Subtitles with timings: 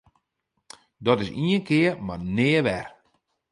[1.05, 2.85] Dat is ien kear mar nea wer!